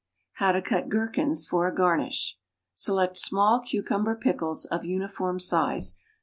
=How 0.33 0.51
to 0.53 0.63
Cut 0.63 0.89
Gherkins 0.89 1.45
for 1.45 1.67
a 1.67 1.71
Garnish.= 1.71 2.39
Select 2.73 3.17
small 3.17 3.59
cucumber 3.59 4.15
pickles 4.15 4.65
of 4.65 4.83
uniform 4.83 5.37
size. 5.39 5.97